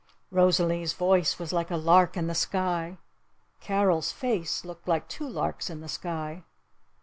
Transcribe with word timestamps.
Rosalee's 0.31 0.93
voice 0.93 1.37
was 1.37 1.53
like 1.53 1.69
a 1.69 1.77
lark 1.77 2.17
in 2.17 2.25
the 2.25 2.33
sky. 2.33 2.97
Carol's 3.59 4.11
face 4.11 4.65
looked 4.65 4.87
like 4.87 5.07
two 5.07 5.29
larks 5.29 5.69
in 5.69 5.81
the 5.81 5.87
sky. 5.87 6.43